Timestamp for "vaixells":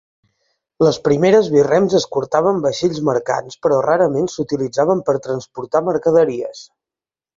2.63-3.01